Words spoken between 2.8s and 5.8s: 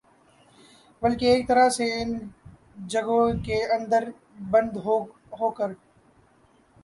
جگہوں کے اندر بند ہوکر